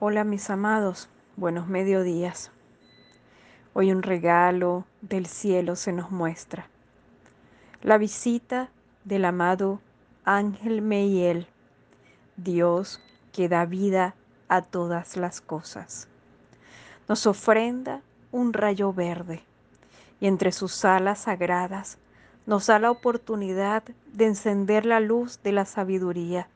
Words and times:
Hola 0.00 0.24
mis 0.24 0.50
amados, 0.50 1.08
buenos 1.36 1.68
mediodías. 1.68 2.50
Hoy 3.74 3.92
un 3.92 4.02
regalo 4.02 4.84
del 5.02 5.26
cielo 5.26 5.76
se 5.76 5.92
nos 5.92 6.10
muestra. 6.10 6.68
La 7.80 7.96
visita 7.96 8.70
del 9.04 9.24
amado 9.24 9.80
Ángel 10.24 10.82
Meiel, 10.82 11.46
Dios 12.36 13.00
que 13.32 13.48
da 13.48 13.66
vida 13.66 14.16
a 14.48 14.62
todas 14.62 15.16
las 15.16 15.40
cosas. 15.40 16.08
Nos 17.08 17.24
ofrenda 17.28 18.02
un 18.32 18.52
rayo 18.52 18.92
verde 18.92 19.44
y 20.18 20.26
entre 20.26 20.50
sus 20.50 20.84
alas 20.84 21.20
sagradas 21.20 21.98
nos 22.46 22.66
da 22.66 22.80
la 22.80 22.90
oportunidad 22.90 23.84
de 24.12 24.26
encender 24.26 24.86
la 24.86 24.98
luz 24.98 25.40
de 25.44 25.52
la 25.52 25.64
sabiduría. 25.64 26.48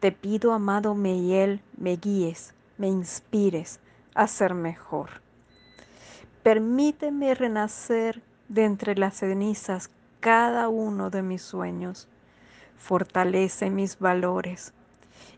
Te 0.00 0.12
pido, 0.12 0.52
amado 0.52 0.94
Meiel, 0.94 1.60
me 1.76 1.96
guíes 1.96 2.54
me 2.76 2.88
inspires 2.88 3.80
a 4.14 4.26
ser 4.26 4.54
mejor. 4.54 5.10
Permíteme 6.42 7.34
renacer 7.34 8.22
de 8.48 8.64
entre 8.64 8.96
las 8.96 9.14
cenizas 9.14 9.90
cada 10.20 10.68
uno 10.68 11.10
de 11.10 11.22
mis 11.22 11.42
sueños. 11.42 12.08
Fortalece 12.76 13.70
mis 13.70 13.98
valores 13.98 14.74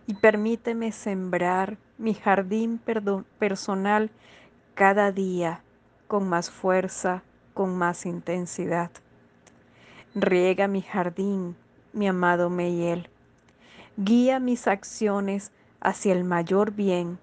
y 0.07 0.15
permíteme 0.15 0.93
sembrar 0.93 1.79
mi 1.99 2.15
jardín 2.15 2.81
personal 3.39 4.11
cada 4.75 5.13
día 5.13 5.61
con 6.09 6.29
más 6.29 6.51
fuerza, 6.51 7.23
con 7.55 7.77
más 7.77 8.07
intensidad. 8.07 8.91
Riega 10.15 10.67
mi 10.67 10.83
jardín, 10.83 11.57
mi 11.93 12.09
amado 12.09 12.51
Meiel. 12.51 13.09
Guía 13.99 14.41
mis 14.41 14.67
acciones 14.67 15.53
hacia 15.81 16.13
el 16.13 16.25
mayor 16.25 16.73
bien 16.73 17.19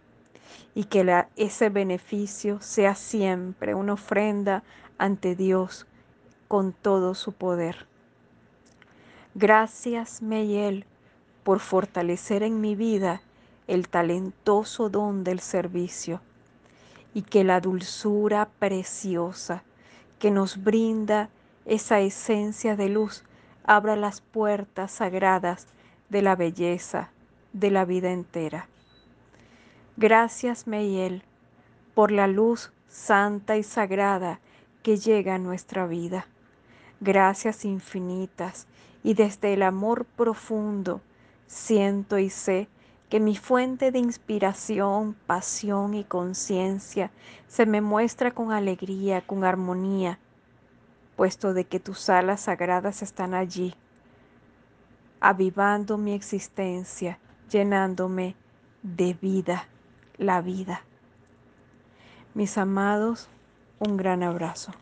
y 0.74 0.86
que 0.86 1.26
ese 1.36 1.70
beneficio 1.70 2.62
sea 2.62 2.96
siempre 2.96 3.76
una 3.76 3.94
ofrenda 3.94 4.64
ante 4.98 5.36
Dios 5.36 5.86
con 6.48 6.74
todo 6.74 7.14
su 7.14 7.32
poder. 7.32 7.86
Gracias, 9.36 10.24
Meyel, 10.24 10.86
por 11.44 11.60
fortalecer 11.60 12.42
en 12.42 12.60
mi 12.60 12.76
vida 12.76 13.22
el 13.68 13.88
talentoso 13.88 14.90
don 14.90 15.24
del 15.24 15.42
servicio 15.42 16.22
y 17.14 17.22
que 17.22 17.44
la 17.44 17.60
dulzura 17.60 18.50
preciosa 18.58 19.64
que 20.18 20.32
nos 20.32 20.64
brinda 20.64 21.30
esa 21.66 22.00
esencia 22.00 22.76
de 22.76 22.90
luz 22.90 23.24
abra 23.64 23.96
las 23.96 24.22
puertas 24.22 24.92
sagradas 24.92 25.68
de 26.14 26.22
la 26.22 26.36
belleza 26.36 27.10
de 27.54 27.72
la 27.72 27.86
vida 27.86 28.12
entera. 28.12 28.68
Gracias, 29.98 30.68
Meiel, 30.68 31.24
por 31.96 32.12
la 32.12 32.28
luz 32.28 32.72
santa 32.88 33.58
y 33.58 33.64
sagrada 33.64 34.40
que 34.84 34.98
llega 34.98 35.36
a 35.36 35.40
nuestra 35.40 35.88
vida. 35.88 36.28
Gracias 37.02 37.66
infinitas 37.66 38.68
y 39.04 39.16
desde 39.16 39.54
el 39.54 39.64
amor 39.64 40.06
profundo 40.06 41.02
siento 41.48 42.20
y 42.20 42.30
sé 42.30 42.68
que 43.10 43.20
mi 43.20 43.36
fuente 43.36 43.92
de 43.92 43.98
inspiración, 43.98 45.16
pasión 45.26 45.96
y 45.96 46.04
conciencia 46.04 47.10
se 47.48 47.66
me 47.66 47.82
muestra 47.82 48.32
con 48.32 48.52
alegría, 48.52 49.22
con 49.22 49.44
armonía, 49.44 50.20
puesto 51.16 51.56
de 51.56 51.66
que 51.66 51.80
tus 51.80 52.08
alas 52.10 52.42
sagradas 52.42 53.02
están 53.02 53.34
allí, 53.34 53.76
avivando 55.24 55.98
mi 55.98 56.14
existencia, 56.14 57.18
llenándome 57.50 58.36
de 58.82 59.14
vida 59.14 59.70
la 60.18 60.42
vida. 60.42 60.82
Mis 62.34 62.58
amados, 62.58 63.30
un 63.80 63.96
gran 63.96 64.22
abrazo. 64.22 64.74